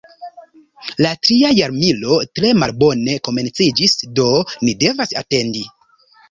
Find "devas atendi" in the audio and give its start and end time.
4.87-5.63